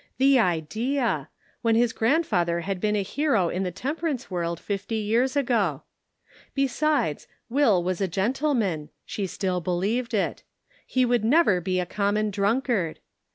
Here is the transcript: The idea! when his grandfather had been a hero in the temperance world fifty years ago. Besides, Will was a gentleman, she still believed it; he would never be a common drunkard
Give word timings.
The 0.17 0.39
idea! 0.39 1.29
when 1.61 1.75
his 1.75 1.93
grandfather 1.93 2.61
had 2.61 2.81
been 2.81 2.95
a 2.95 3.03
hero 3.03 3.49
in 3.49 3.61
the 3.61 3.69
temperance 3.69 4.31
world 4.31 4.59
fifty 4.59 4.95
years 4.95 5.35
ago. 5.35 5.83
Besides, 6.55 7.27
Will 7.49 7.83
was 7.83 8.01
a 8.01 8.07
gentleman, 8.07 8.89
she 9.05 9.27
still 9.27 9.61
believed 9.61 10.15
it; 10.15 10.41
he 10.87 11.05
would 11.05 11.23
never 11.23 11.61
be 11.61 11.79
a 11.79 11.85
common 11.85 12.31
drunkard 12.31 12.97